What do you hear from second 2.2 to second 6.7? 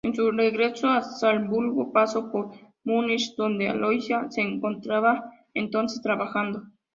por Múnich, donde Aloysia se encontraba entonces trabajando.